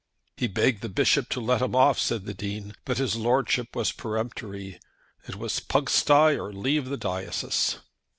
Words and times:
"He 0.35 0.47
begged 0.47 0.81
the 0.81 0.89
Bishop 0.89 1.29
to 1.29 1.39
let 1.39 1.61
him 1.61 1.75
off," 1.75 1.99
said 1.99 2.25
the 2.25 2.33
Dean, 2.33 2.73
"but 2.85 2.97
his 2.97 3.15
Lordship 3.15 3.75
was 3.75 3.91
peremptory. 3.91 4.79
It 5.27 5.35
was 5.35 5.59
Pugsty 5.59 6.35
or 6.39 6.51
leave 6.51 6.85
the 6.89 6.97
diocese." 6.97 7.77